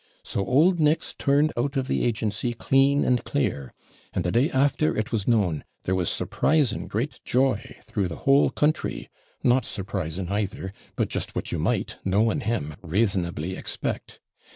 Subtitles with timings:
[0.23, 3.71] So OULD Nick's turned out of the agency clean and clear;
[4.13, 8.49] and the day after it was known, there was surprising great joy through the whole
[8.49, 9.11] country;
[9.43, 14.19] not surprising either, but just what you might, knowing him, rasonably expect.